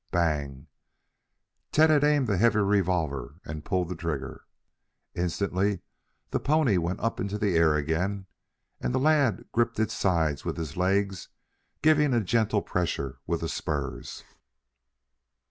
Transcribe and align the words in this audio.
"Bang!" 0.09 0.65
Tad 1.71 1.91
had 1.91 2.03
aimed 2.03 2.25
the 2.25 2.37
heavy 2.39 2.57
revolver 2.57 3.35
and 3.45 3.63
pulled 3.63 3.87
the 3.87 3.95
trigger. 3.95 4.45
Instantly 5.13 5.81
the 6.31 6.39
pony 6.39 6.79
went 6.79 6.99
up 7.01 7.19
into 7.19 7.37
the 7.37 7.55
air 7.55 7.75
again 7.75 8.25
and 8.79 8.95
the 8.95 8.99
lad 8.99 9.45
gripped 9.51 9.79
its 9.79 9.93
sides 9.93 10.43
with 10.43 10.57
his 10.57 10.75
legs, 10.75 11.29
giving 11.83 12.15
a 12.15 12.19
gentle 12.23 12.63
pressure 12.63 13.19
with 13.27 13.41
the 13.41 13.47
spurs. 13.47 14.23